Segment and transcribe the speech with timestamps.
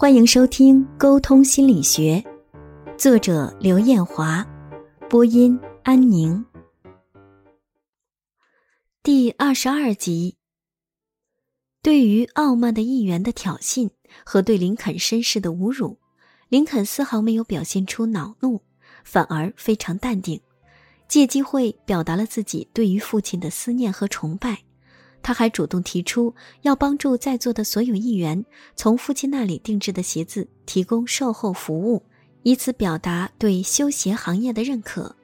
[0.00, 2.24] 欢迎收听《沟通心理学》，
[2.96, 4.46] 作者刘艳华，
[5.10, 6.46] 播音安宁。
[9.02, 10.36] 第二十二集，
[11.82, 13.90] 对于傲慢的议员的挑衅
[14.24, 15.98] 和对林肯绅士的侮辱，
[16.48, 18.62] 林肯丝毫没有表现出恼怒，
[19.02, 20.40] 反而非常淡定，
[21.08, 24.62] 借机会表达了自己对于父亲的思念和崇拜。
[25.22, 28.42] 他还主动提出要帮助在座的所有议员
[28.76, 32.02] 从父亲那里定制的鞋子提供售后服务，
[32.42, 35.14] 以此表达对修鞋行业的认可。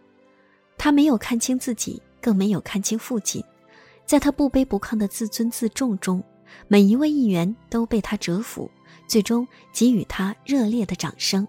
[0.76, 3.42] 他没有看清自己，更没有看清父亲。
[4.04, 6.22] 在他不卑不亢的自尊自重中，
[6.68, 8.70] 每一位议员都被他折服，
[9.06, 11.46] 最终给予他热烈的掌声。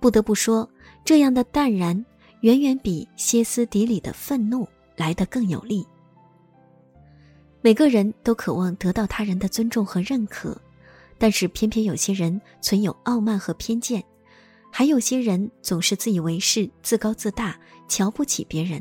[0.00, 0.66] 不得不说，
[1.04, 2.02] 这样的淡然
[2.40, 5.86] 远远比歇斯底里的愤怒来得更有力。
[7.66, 10.56] 每个人都渴望得到他人的尊重和认可，
[11.18, 14.04] 但是偏偏有些人存有傲慢和偏见，
[14.70, 18.80] 还有些人总是自以为是、自高自大，瞧不起别人。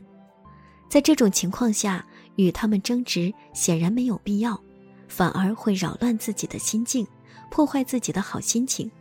[0.87, 4.61] 在这种情况下，与他们争执显然没有必要，
[5.07, 7.07] 反而会扰乱自己的心境，
[7.49, 8.91] 破坏自己的好心情。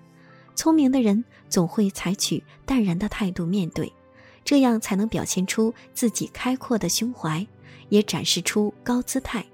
[0.54, 3.92] 聪明的人总会采取淡然的态度面对，
[4.46, 7.46] 这样才能表现出自己开阔的胸怀，
[7.90, 9.44] 也展示出高姿态。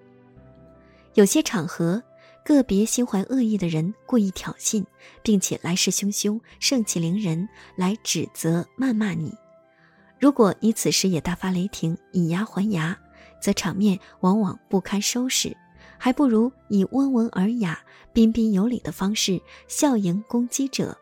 [1.14, 2.03] 有些场合，
[2.44, 4.84] 个别心怀恶意的人故意挑衅，
[5.22, 9.34] 并且来势汹汹、盛气凌人来指责、谩骂你。
[10.19, 12.97] 如果你此时也大发雷霆、以牙还牙，
[13.41, 15.56] 则场面往往不堪收拾，
[15.98, 17.81] 还不如以温文尔雅、
[18.12, 20.97] 彬彬有礼的方式笑迎攻击者，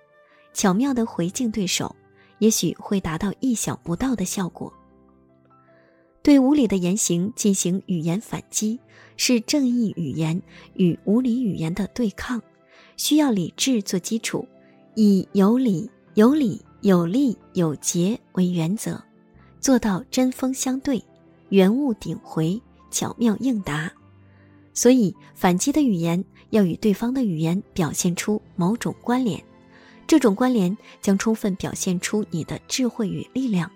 [0.54, 1.94] 巧妙地回敬对手，
[2.38, 4.72] 也许会达到意想不到的效果。
[6.22, 8.78] 对无理的言行进行语言反击。
[9.20, 10.40] 是正义语言
[10.74, 12.40] 与无理语言的对抗，
[12.96, 14.46] 需要理智做基础，
[14.94, 19.02] 以有理、有理、有利、有节为原则，
[19.58, 21.02] 做到针锋相对、
[21.48, 22.62] 圆物顶回、
[22.92, 23.92] 巧妙应答。
[24.72, 29.42] 所以，反击的语言要与对方的语言表现出某种关联，
[30.06, 33.68] 这种关联将充分表现出你的智慧与力量。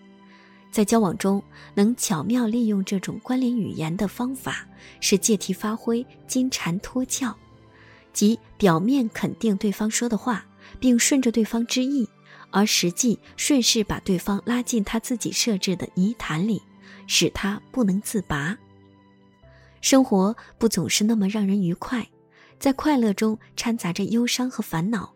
[0.72, 1.41] 在交往中，
[1.75, 4.66] 能巧妙利用这种关联语言的方法，
[5.00, 7.33] 是借题发挥、金蝉脱壳，
[8.15, 10.44] 即表面肯定对方说的话，
[10.81, 12.09] 并顺着对方之意，
[12.50, 16.62] 而实际顺势把对方拉进他自己设置的泥潭里，
[17.06, 18.56] 使他不能自拔。
[19.83, 22.09] 生活不总是那么让人愉快，
[22.59, 25.12] 在快乐中掺杂着忧伤和烦恼，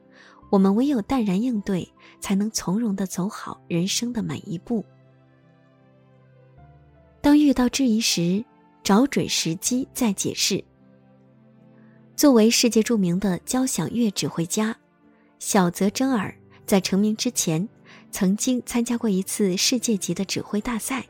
[0.51, 1.91] 我们唯有淡然应对，
[2.21, 4.85] 才能从容地走好人生的每一步。
[7.27, 8.45] 当遇到质疑时，
[8.85, 10.63] 找准时机再解释。
[12.15, 14.77] 作为世界著名的交响乐指挥家，
[15.41, 16.33] 小泽征尔
[16.67, 17.69] 在成名之前，
[18.13, 21.05] 曾经参加过一次世界级的指挥大赛。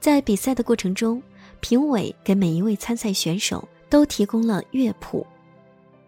[0.00, 1.22] 在比赛的过程中，
[1.60, 5.24] 评委给每一位参赛选手都提供了乐谱。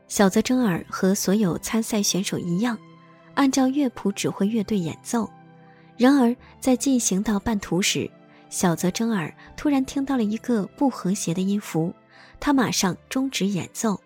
[0.09, 2.76] 小泽征尔和所有参赛选手一样，
[3.34, 5.31] 按照乐谱指挥乐队演奏。
[5.97, 8.10] 然而，在进行到半途时，
[8.50, 11.92] 小泽征尔突然听到了一个不和谐的音符，
[12.41, 14.00] 他马上终止演奏。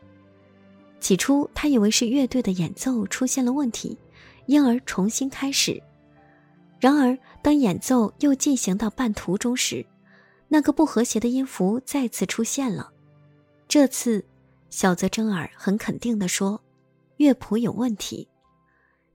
[1.01, 3.97] 起初，他以为是乐队的演奏出现了问题，
[4.47, 5.83] 因而重新开始。
[6.79, 9.85] 然而，当演奏又进行到半途中时，
[10.49, 12.91] 那个不和谐的音符再次出现了。
[13.69, 14.25] 这次，
[14.71, 16.61] 小泽征尔很肯定地说
[17.19, 18.29] ：“乐谱有问题。”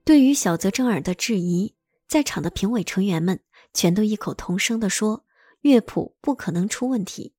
[0.03, 1.73] 对于小泽征尔的质疑，
[2.07, 3.39] 在场的评委成员们。
[3.77, 5.23] 全都异口同声地说
[5.61, 7.35] ：“乐谱不可能出问题。”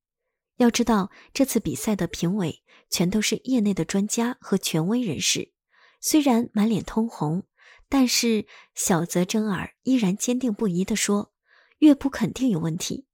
[0.59, 5.53] 要知道，这次比赛的评委全都是业内的专家和权威人士。
[6.01, 7.43] 虽然满脸通红，
[7.89, 11.33] 但是小泽征尔依然坚定不移地说
[11.79, 13.09] ：“乐谱肯定有问题。”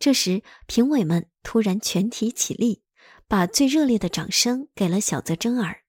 [0.00, 2.82] 这时，评委们突然全体起立，
[3.28, 5.82] 把最热烈的掌声给了小泽征尔。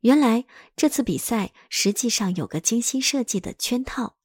[0.00, 0.44] 原来，
[0.76, 4.18] 这次比赛实际上有个精心设计的圈套。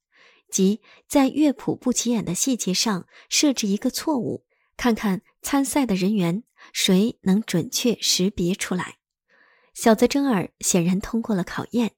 [0.50, 4.44] 即在乐谱不起眼的细节上设置一个错误，
[4.76, 8.98] 看看参赛的人员谁能准确识别出来。
[9.74, 11.92] 小泽征尔显然通过了考验，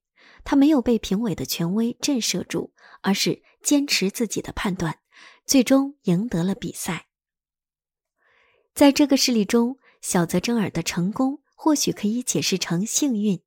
[0.45, 2.73] 他没有被评委的权威震慑住，
[3.03, 4.99] 而是坚持自己的判断，
[5.47, 7.07] 最终赢得了比赛。
[8.75, 13.41] 在这个事例中，小泽征尔的成功或许可以解释成幸运，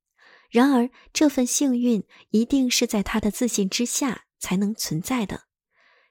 [0.50, 4.24] 然而这份幸运一定是在他的自信之下。
[4.42, 5.44] 才能存在的，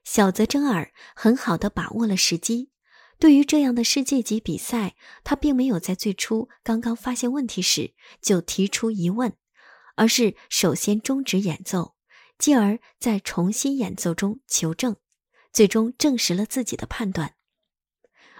[0.06, 2.72] 小泽征尔很好的把握了时机。
[3.20, 4.96] 对于这样的世界级比赛，
[5.26, 9.34] 他并没有在最初刚刚发现问题时就提出疑问，
[9.96, 11.96] 而是首先终止演奏，
[12.40, 14.96] 继而在重新演奏中求证，
[15.52, 17.36] 最终证实了自己的判断。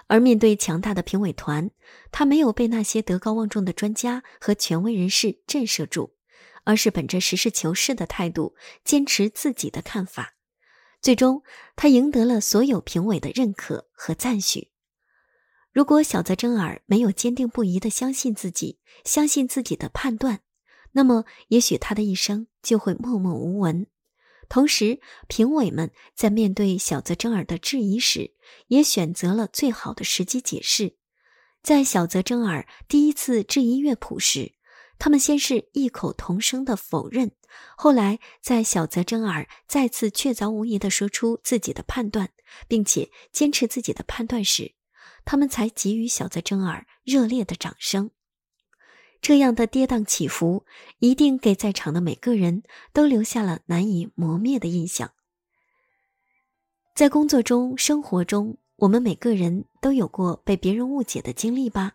[0.08, 1.70] 而面对强大的评委团，
[2.10, 6.16] 他没有被那些德高望重的专家和权威人士震慑住，
[6.64, 8.54] 而是本着实事求是的态度，
[8.84, 10.34] 坚持自己的看法。
[11.00, 11.42] 最终，
[11.74, 14.70] 他赢得了所有评委的认可和赞许。
[15.72, 20.40] 如果小泽征尔没有坚定不移地相信自己，相信自己的判断，
[20.92, 23.86] 那么也许他的一生就会默默无闻。
[24.48, 28.34] 同时，评委们在面对小泽征尔的质疑时，
[28.68, 30.96] 也选择了最好的时机解释。
[31.62, 34.52] 在小泽征尔第一次质疑乐谱时，
[35.02, 37.32] 他们先是异口同声的否认，
[37.76, 42.30] 后来在小泽征尔再次确凿无疑地说出自己的判断，
[42.68, 44.76] 并且坚持自己的判断时，
[45.24, 48.12] 他们才给予小泽征尔热烈的掌声。
[49.20, 50.64] 这样的跌宕起伏，
[51.00, 52.62] 一定给在场的每个人
[52.92, 55.10] 都留下了难以磨灭的印象。
[56.94, 61.94] 在工作中、生活中，我们每个人都有过被别人误解的经历吧？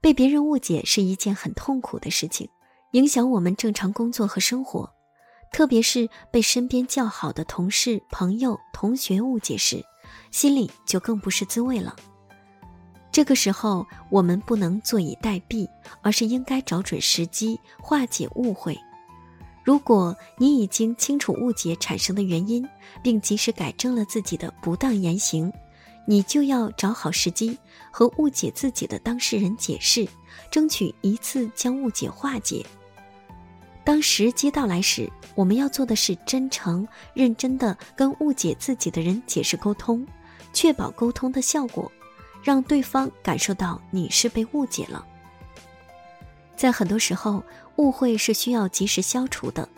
[0.00, 2.48] 被别人误解是一件很痛苦的事情，
[2.92, 4.94] 影响我们正常工作和生活。
[5.50, 9.82] 特别是被身边较好的同事、朋友、同学误解时，
[10.30, 11.96] 心里就更不是滋味了。
[13.10, 15.66] 这个时候，我们不能坐以待毙，
[16.02, 18.78] 而是应该找准时机化解误会。
[19.64, 22.66] 如果你已经清楚误解产生的原因，
[23.02, 25.52] 并及时改正了自己的不当言行，
[26.10, 27.58] 你就要找好时机
[27.90, 30.08] 和误解自己的当事人解释，
[30.50, 32.64] 争取一次将误解化解。
[33.84, 40.06] 当时机到来时，我们要做的是真诚、认真的跟误解自己的人解释沟通，
[40.54, 41.92] 确保沟通的效果。
[42.42, 45.04] 让对方感受到你是被误解了。
[46.56, 47.42] 在很多时候，
[47.76, 49.68] 误会是需要及时消除的，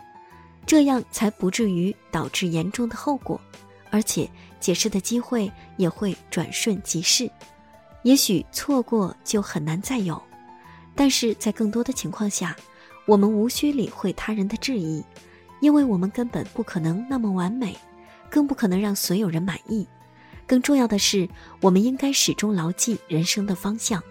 [0.64, 3.40] 这样才不至于导致严重的后果，
[3.90, 4.28] 而且
[4.60, 7.30] 解释的机会也会转瞬即逝。
[8.02, 10.20] 也许错过就很难再有，
[10.94, 12.56] 但是在更多的情况下，
[13.06, 15.04] 我们无需理会他人的质疑，
[15.60, 17.76] 因为我们根本不可能那么完美，
[18.30, 19.86] 更不可能让所有人满意。
[20.46, 21.28] 更重要的是，
[21.60, 24.02] 我们应该始终牢记人生的方向，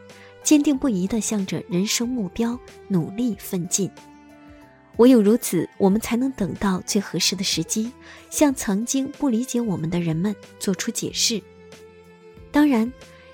[0.44, 3.90] 坚定不移地向着人生目标努力奋进。
[5.00, 7.90] 唯有如此，我们才能等到最合适的时机，
[8.30, 11.42] 向曾经不理解我们的人们做出解释。
[12.52, 12.92] 当然，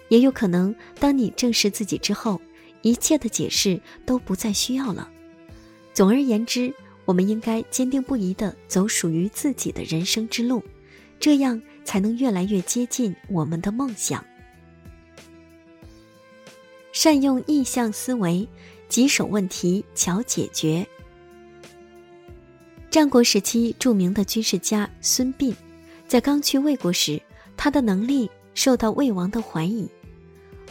[0.10, 2.40] 也有可能，当你正视自己之后，
[2.84, 5.10] 一切的解释都不再需要了。
[5.92, 6.72] 总而言之，
[7.04, 10.64] 我们应该坚定不移地走属于自己的人生之路。
[11.20, 14.24] 这样才能越来越接近我们的梦想。
[16.92, 18.48] 善用意向思维，
[18.88, 20.86] 棘手问题巧解决。
[22.95, 25.53] 战国时期著名的军事家孙膑，
[26.07, 27.21] 在刚去魏国时，
[27.57, 29.86] 他的能力受到魏王的怀疑。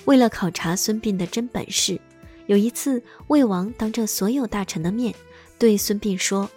[0.07, 2.01] 为了考察孙膑的真本事，
[2.47, 5.15] 有一次，魏王当着所有大臣的面
[5.59, 6.49] 对孙膑说：“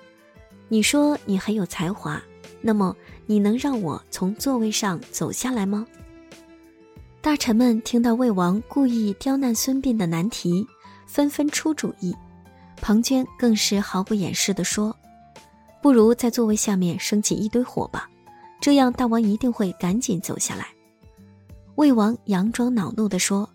[0.70, 2.24] 你说你很有才华，
[2.62, 2.96] 那么。”
[3.30, 5.86] 你能让我从座位上走下来吗？
[7.20, 10.66] 大臣们听到魏王故意刁难孙膑的难题，
[11.06, 12.16] 纷纷出主意。
[12.78, 14.96] 庞涓更是毫不掩饰地说
[15.82, 18.10] ：“不如在座位下面升起一堆火吧，
[18.60, 20.68] 这样大王一定会赶紧走下来。”
[21.76, 23.48] 魏王佯装恼怒地说：“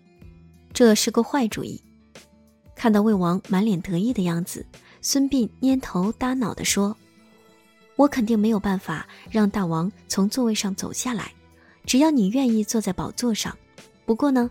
[0.73, 1.81] 这是个坏主意。”
[2.75, 4.65] 看到魏王满脸得意的样子，
[5.01, 6.95] 孙膑蔫头耷脑地说。
[7.95, 11.31] 我肯定没有办法让大王从座位上走下来，
[11.85, 13.55] 只要你愿意坐在宝座上。
[14.03, 14.49] 不过呢，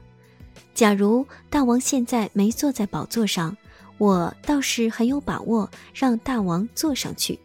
[0.74, 3.56] 假如大王现在没坐在宝座上，
[3.98, 7.36] 我倒是很有把握让大王坐上去。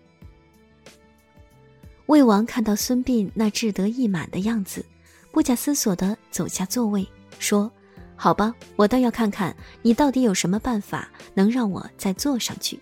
[2.07, 4.83] 魏王看到孙膑那志得意满的样子，
[5.31, 7.69] 不假思索地走下座位，说
[8.15, 12.79] ：“好吧，我倒要看看你到底有什么办法能让我再坐上去。”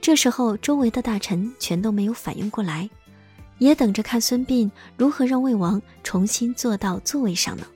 [0.00, 2.88] 这时候，周围的大臣全都没有反应过来，
[3.58, 7.66] 也等着看孙膑如何让魏王重新坐到座位上呢。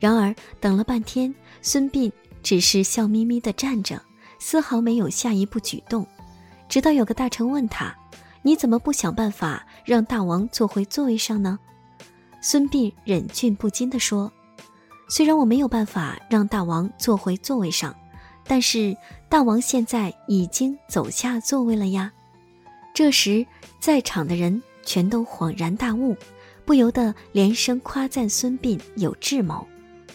[0.00, 2.10] 然而，等了半天，孙膑
[2.42, 4.02] 只是笑眯眯地站着，
[4.40, 6.04] 丝毫没有下一步举动。
[6.68, 7.94] 直到有个大臣问他
[8.42, 11.58] ：“你怎么不想办法让大王坐回座位上呢？”
[12.42, 14.30] 孙膑忍俊不禁地说
[15.08, 17.94] ：“虽然我没有办法让大王坐回座位上。”
[18.44, 18.96] 但是
[19.28, 22.12] 大王现在已经走下座位了呀！
[22.92, 23.46] 这时，
[23.78, 26.16] 在场的人全都恍然大悟，
[26.64, 29.64] 不由得连声夸赞孙膑有智谋。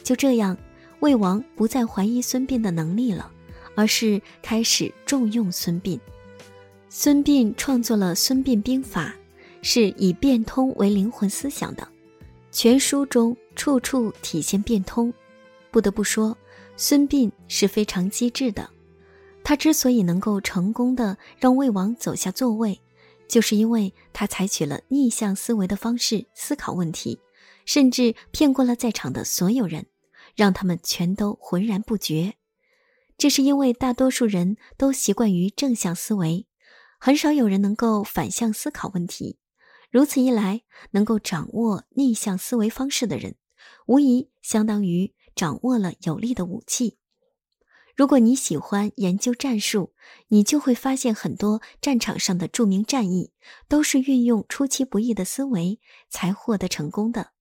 [0.03, 0.57] 就这样，
[0.99, 3.31] 魏王不再怀疑孙膑的能力了，
[3.77, 5.97] 而是开始重用孙膑。
[6.99, 9.13] 孙膑创作了《孙膑兵法》，
[9.61, 11.87] 是以变通为灵魂思想的，
[12.51, 15.13] 全书中处处体现变通。
[15.69, 16.35] 不得不说，
[16.75, 18.67] 孙膑是非常机智的。
[19.43, 22.81] 他之所以能够成功的让魏王走下座位，
[23.27, 27.19] 就是因为他采取了逆向思维的方式思考问题，
[27.67, 29.85] 甚至骗过了在场的所有人，
[30.35, 32.33] 让他们全都浑然不觉。
[33.19, 36.47] 这是因为大多数人都习惯于正向思维，
[36.97, 39.37] 很少有人能够反向思考问题。
[39.89, 43.35] 如此一来，能够掌握逆向思维方式的人，
[43.85, 46.97] 无疑相当于掌握了有力的武器。
[47.95, 49.93] 如果你喜欢研究战术，
[50.27, 53.31] 你就会发现很多战场上的著名战役
[53.67, 57.31] 都是运用出其不意的思维才获得成功的。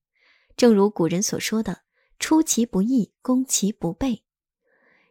[0.57, 1.83] 正如古人所说的
[2.19, 4.23] “出其不意，攻其不备”。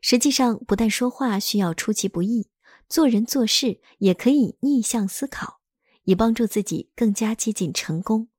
[0.02, 2.48] 实际上，不但说话需要出其不意，
[2.88, 5.62] 做人做事也可以逆向思考，
[6.04, 8.30] 以帮助自己更加接近成功。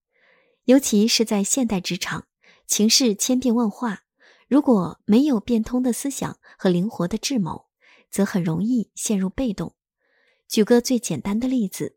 [0.65, 2.27] 尤其是在现代职场，
[2.67, 4.03] 情势千变万化。
[4.49, 7.67] 如果没有变通的思想和灵活的智谋，
[8.11, 9.75] 则很容易陷入被动。
[10.49, 11.97] 举个最简单的例子：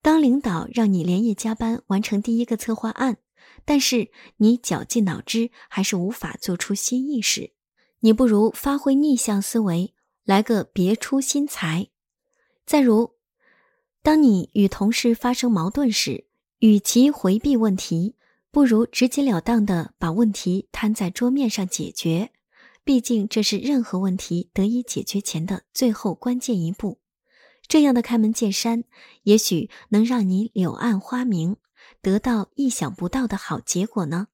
[0.00, 3.18] 当领导让你连夜加班完成第一个策划案，
[3.64, 7.52] 但是你绞尽脑汁还是无法做出新意时，
[7.98, 9.92] 你不如发挥逆向思维，
[10.30, 11.88] 来个别出心裁。
[12.64, 13.16] 再如，
[14.00, 16.28] 当你与同事发生矛盾时，
[16.60, 18.14] 与其回避问题。
[18.52, 22.30] 不如直截了当的把问题摊在桌面上解决，
[22.84, 27.00] 毕竟这是任何问题得以解决前的最后关键一步。
[27.66, 28.84] 这样的开门见山，
[29.24, 31.56] 也许能让你柳暗花明，
[32.00, 34.28] 得到意想不到的好结果呢。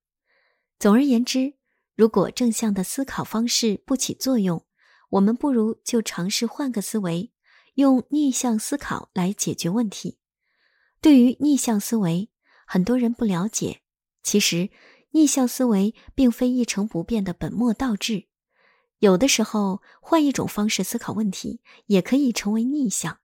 [0.79, 1.55] 总而言之，
[1.95, 4.63] 如果正向的思考方式不起作用，
[5.11, 7.33] 我们不如就尝试换个思维，
[7.75, 10.19] 用逆向思考来解决问题。
[11.01, 12.31] 对于逆向思维，
[12.67, 13.83] 很多人不了解。
[14.23, 14.71] 其实，
[15.11, 18.27] 逆向思维并非一成不变的本末倒置，
[18.99, 23.21] 有的时候换一种方式思考问题，也可以成为逆向。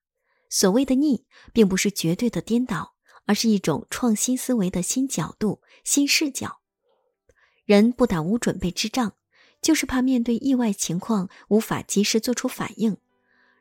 [0.49, 2.95] 所谓的逆，并不是绝对的颠倒，
[3.27, 6.61] 而是一种创新思维的新角度、新视角。
[7.65, 9.15] 人不打无准备之仗，
[9.63, 12.97] 就是怕面对意外情况无法及时做出反应。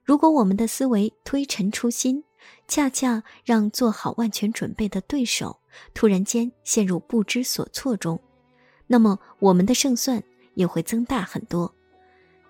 [0.03, 2.24] 如果我们的思维推陈出新，
[2.67, 5.60] 恰恰让做好万全准备的对手
[5.93, 8.20] 突然间陷入不知所措中，
[8.88, 10.22] 那么我们的胜算
[10.55, 11.72] 也会增大很多。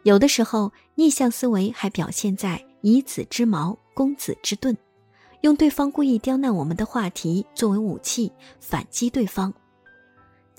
[0.03, 4.75] 有的时候，逆向思维还表现在以子之矛攻子之盾，
[5.41, 8.31] 用对方故意刁难我们的话题作为武器
[8.62, 9.53] 反击对方。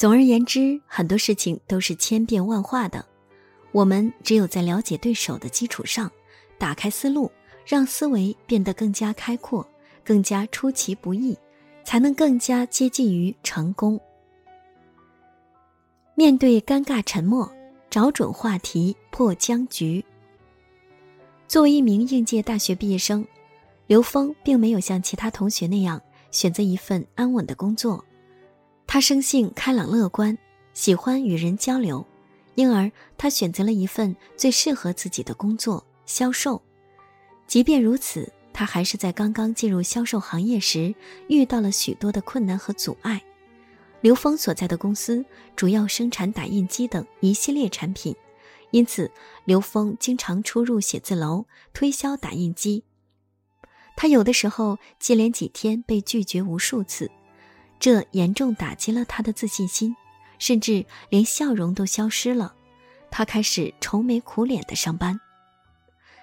[0.03, 3.07] 总而言之，很多事情都是千变万化的，
[3.71, 6.11] 我们只有在了解对手的基础上，
[6.59, 7.31] 打开思路。
[7.65, 9.65] 让思维变得更加开阔，
[10.03, 11.39] 更加出其不意，
[11.85, 14.01] 才能更加接近于成功。
[16.17, 17.49] 面对尴尬沉默，
[17.89, 20.05] 找准话题破僵局。
[21.47, 23.25] 作为一名应届大学毕业生，
[23.87, 28.05] 刘峰并没有像其他同学那样选择一份安稳的工作。
[28.93, 30.37] 他生性开朗乐观，
[30.75, 32.07] 喜欢与人交流，
[32.57, 36.61] 因而他选择了一份最适合自己的工作——销售。
[37.47, 40.95] 即便如此，他还是在刚刚进入销售行业时
[41.29, 43.23] 遇到了许多的困难和阻碍。
[44.03, 45.25] 刘峰所在的公司
[45.57, 48.15] 主要生产打印机等一系列产品，
[48.73, 49.11] 因此
[49.47, 52.85] 刘峰经常出入写字楼推销打印机。
[53.97, 57.11] 他有的时候接连几天被拒绝无数次，
[57.83, 59.97] 这严重打击了他的自信心，
[60.39, 62.55] 甚至连笑容都消失了。
[63.11, 65.19] 他开始愁眉苦脸的上班。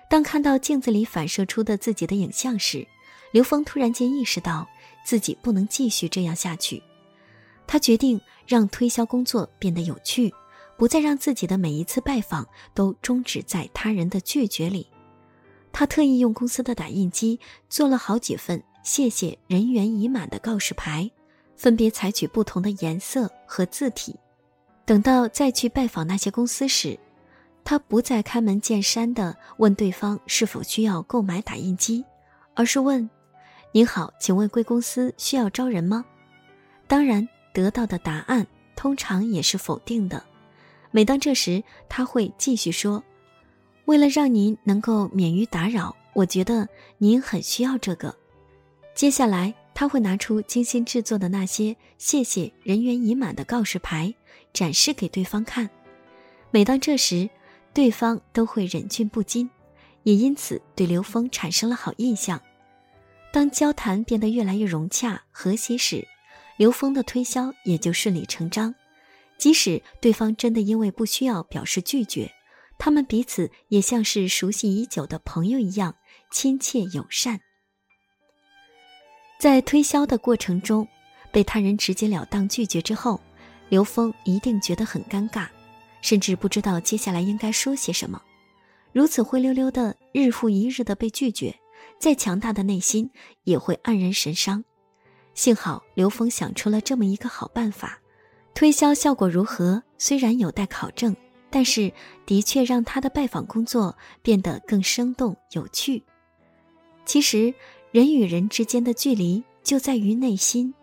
[0.09, 2.87] 当看到镜子里反射出的自己的影像时，
[3.33, 4.65] 刘峰突然间意识到
[5.03, 6.81] 自己不能继续这样下去。
[7.67, 10.33] 他决定让推销工作变得有趣，
[10.77, 14.87] 不再让自己的每一次拜访都终止在他人的拒绝里。
[15.73, 17.37] 他特意用公司的打印机
[17.67, 21.11] 做了好几份“谢谢，人员已满”的告示牌，
[21.59, 24.15] 分别采取不同的颜色和字体。
[24.85, 26.97] 等到再去拜访那些公司时，
[27.65, 32.05] 他不再开门见山地问对方是否需要购买打印机，
[32.55, 33.07] 而是问
[33.73, 36.05] ：“您好，请问贵公司需要招人吗？”
[36.87, 38.47] 当然，得到的答案
[38.77, 40.23] 通常也是否定的。
[40.91, 43.03] 每当这时，他会继续说
[43.83, 46.65] ：“为了让您能够免于打扰，我觉得
[46.99, 48.15] 您很需要这个。”
[48.95, 54.13] 接下来，他会拿出精心制作的那些“谢谢，人员已满”的告示牌，
[54.51, 55.69] 展示给对方看。
[56.51, 57.29] 每当这时，
[57.74, 59.50] 对方都会忍俊不禁，
[60.03, 62.41] 也因此对刘峰产生了好印象。
[63.31, 66.05] 当交谈变得越来越融洽和谐时，
[66.57, 68.75] 刘峰的推销也就顺理成章。
[69.38, 72.33] 即使对方真的因为不需要表示拒绝，
[72.77, 75.95] 他们彼此也像是熟悉已久的朋友一样
[76.29, 77.39] 亲切友善。
[79.39, 80.86] 在推销的过程中，
[81.31, 83.22] 被他人直截了当拒绝之后，
[83.69, 85.48] 刘峰一定觉得很尴尬，
[86.01, 88.22] 甚至不知道接下来应该说些什么。
[88.91, 91.55] 如此灰溜溜的日复一日的被拒绝，
[91.98, 93.10] 再强大的内心
[93.46, 94.65] 也会黯然神伤。
[95.34, 98.01] 幸好刘峰想出了这么一个好办法，
[98.53, 101.15] 推销效果如何虽然有待考证，
[101.50, 101.93] 但是
[102.25, 106.03] 的确让他的拜访工作变得更生动有趣。
[107.05, 107.53] 其实。
[107.91, 110.74] 人与人之间的距离就在于内心。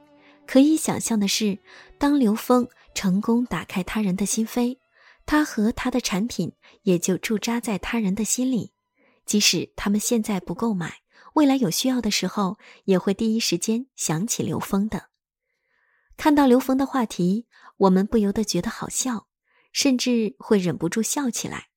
[0.47, 1.59] 可以想象的是，
[1.99, 4.79] 当刘峰成功打开他人的心扉，
[5.25, 8.73] 他和他的产品也就驻扎在他人的心里。
[9.25, 11.01] 即使他们现在不购买，
[11.35, 15.11] 未来有需要的时候，也会第一时间想起刘峰的。
[16.17, 17.47] 看到刘峰的话题，
[17.77, 19.27] 我们不由得觉得好笑，
[19.73, 21.69] 甚至会忍不住笑起来。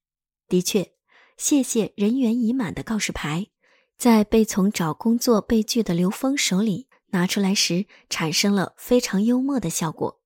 [0.47, 0.93] 的确，
[1.37, 3.47] 谢谢人员已满的告示牌。
[3.99, 10.21] 在被从找工作被拒的刘峰手里拿出来时，产生了非常幽默的效果。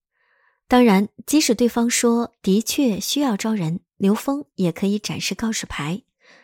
[0.67, 6.03] 当然，即使对方说的确需要招人，刘峰也可以展示告示牌，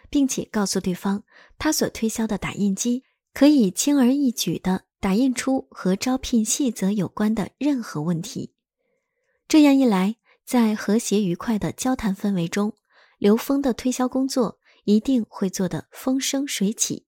[0.09, 1.21] 并且告诉对方，
[1.59, 8.55] 他所推销的打印机可以轻而易举地打印出和招聘细则有关的任何问题。
[9.48, 12.74] 这样一来，在和谐愉快的交谈氛围中，
[13.19, 17.05] 刘峰的推销工作一定会做得风生水起。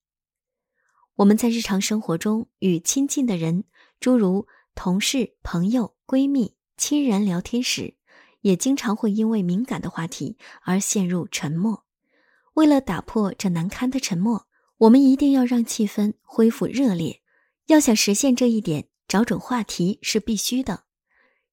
[1.15, 3.65] 我们在日常生活中与亲近的人，
[4.00, 7.96] 诸如同事、朋友、闺蜜、亲人聊天时，
[8.39, 11.86] 也经常会因为敏感的话题而陷入沉默。
[12.53, 17.22] 为了打破这难堪的沉默，我们一定要让气氛恢复热烈。
[17.68, 20.86] 要想实现这一点，找准话题是必须的。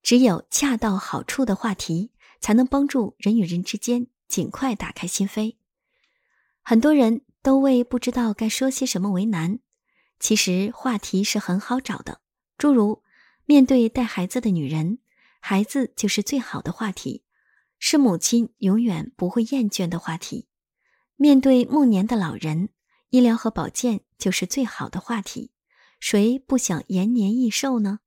[0.02, 5.56] 只有恰到好处的话题，才能帮助人与人之间尽快打开心扉。
[6.62, 7.22] 很多人。
[7.48, 9.60] 都为不知道该说些什么为难。
[10.20, 12.20] 其实话题是很好找的，
[12.58, 13.02] 诸如
[13.46, 14.98] 面对带孩子的女人，
[15.40, 17.24] 孩子就是最好的话题，
[17.78, 20.46] 是母亲永远不会厌倦的话题；
[21.16, 22.68] 面对暮年的老人，
[23.08, 25.50] 医疗和保健就是最好的话题，
[25.98, 28.00] 谁不想延年益寿呢？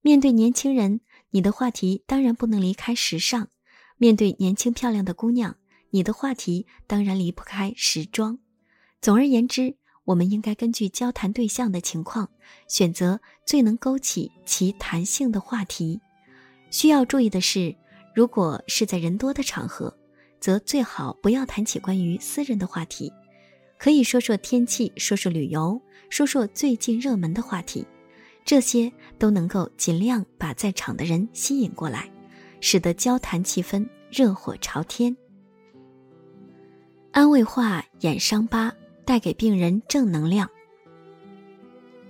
[0.00, 3.44] 面对年轻人，你的话题当然不能离开时尚；
[3.98, 5.58] 面对年轻漂亮的姑娘，
[5.90, 8.40] 你的话题当然离不开时装。
[9.04, 12.26] 总而言之，我们应该根据交谈对象的情况，
[12.68, 16.00] 选择最能勾起其弹性的话题。
[16.70, 17.76] 需要注意的是，
[18.14, 19.94] 如果是在人多的场合，
[20.40, 23.12] 则最好不要谈起关于私人的话题，
[23.76, 27.86] 可以说说天气，说说旅游，说说最近热门的话题，
[28.42, 32.10] 这些都能够尽量把在场的人吸引过来，
[32.62, 35.14] 使得交谈气氛热火朝天。
[37.12, 38.74] 安慰话掩伤疤。
[39.04, 40.48] 带给病人正能量。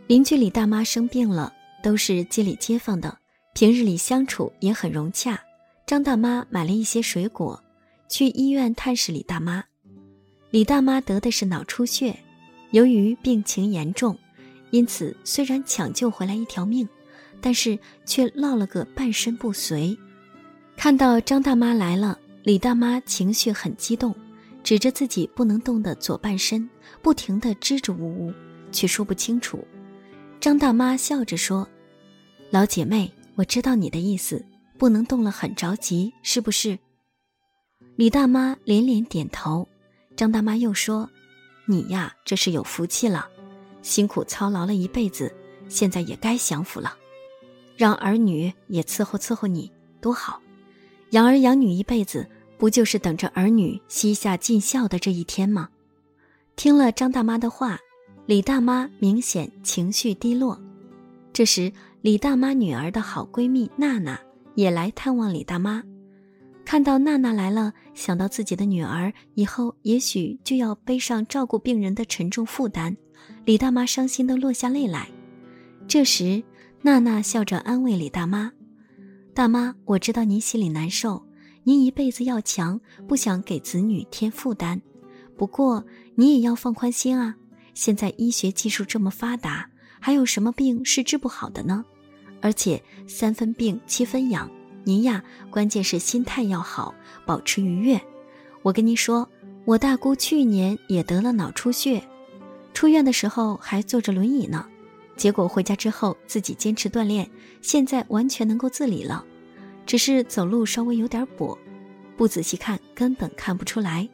[0.07, 1.53] 邻居李大妈生病了，
[1.83, 3.17] 都是街里街坊的，
[3.55, 5.41] 平日里相处也很融洽。
[5.87, 7.63] 张大妈买了一些水果，
[8.09, 9.65] 去医院探视李大妈。
[10.51, 12.19] 李大妈得的是脑出血，
[12.71, 14.17] 由于病情严重，
[14.71, 16.89] 因此虽然抢救回来一条命，
[17.41, 19.97] 但是却落了个半身不遂。
[20.77, 24.15] 看到张大妈来了，李大妈情绪很激动。
[24.65, 26.69] 指着自己不能动的左半身，
[27.03, 28.33] 不停地支支吾吾，
[28.73, 29.63] 却说不清楚。
[30.41, 31.69] 张大妈笑着说
[32.51, 34.43] ：“老姐妹，我知道你的意思，
[34.79, 36.79] 不能动了很着急，是不是？”
[37.97, 39.69] 李大妈连连点头。
[40.17, 41.11] 张大妈又说
[41.69, 43.29] ：“你呀，这是有福气了，
[43.83, 45.31] 辛苦操劳了一辈子，
[45.69, 46.97] 现在也该享福了，
[47.77, 50.41] 让儿女也伺候伺候你，多好！
[51.11, 52.27] 养儿养女一辈子。”
[52.65, 55.69] 不就是等着儿女膝下尽孝的这一天吗？
[56.57, 57.79] 听了张大妈的话，
[58.25, 60.59] 李大妈明显情绪低落。
[61.31, 64.19] 这时，李大妈女儿的好闺蜜娜娜
[64.55, 65.83] 也来探望李大妈。
[66.65, 72.97] 看到娜娜来了，想到自己的女儿以后也许就要背上照顾病人的沉重负担，
[73.45, 75.11] 李大妈伤心的落下泪来。
[75.87, 76.43] 这时，
[76.81, 78.51] 娜娜笑着安慰李大妈
[79.37, 81.23] ：“大妈，我知道您心里难受。”
[81.67, 84.81] 您一辈子要强，不想给子女添负担。
[85.37, 85.83] 不过
[86.15, 87.35] 你也要放宽心啊！
[87.73, 91.83] 现在医学技术这么发达，还有什么病是治不好的呢？
[92.43, 94.49] 而且三分病七分养，
[94.85, 97.99] 您呀，关键是心态要好，保持愉悦。
[98.61, 99.27] 我跟您说，
[99.65, 102.07] 我大姑去年也得了脑出血，
[102.75, 104.67] 出院的时候还坐着轮椅呢，
[105.17, 107.29] 结果回家之后自己坚持锻炼，
[107.63, 109.25] 现在完全能够自理了，
[109.87, 111.59] 只是走路稍微有点跛，
[112.17, 114.09] 不仔细看根本看不出来。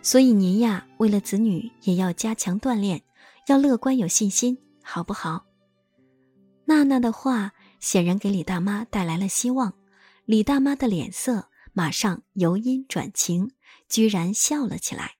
[0.00, 3.02] 所以您呀，为了子女也要加强锻炼，
[3.46, 5.46] 要乐观有信心，好不好？
[6.64, 9.74] 娜娜的话显然给李大妈带来了希望，
[10.24, 13.50] 李大妈的脸色马上由阴转晴，
[13.88, 15.16] 居然笑了起来。